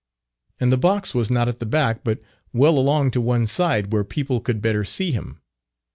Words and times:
And 0.59 0.71
the 0.71 0.79
box 0.81 1.13
was 1.13 1.29
not 1.29 1.47
at 1.47 1.59
the 1.59 1.65
back, 1.67 2.03
but 2.03 2.23
well 2.53 2.79
along 2.79 3.11
to 3.11 3.21
one 3.21 3.45
side, 3.45 3.93
where 3.93 4.03
people 4.03 4.41
could 4.41 4.59
better 4.59 4.83
see 4.83 5.11
him. 5.11 5.39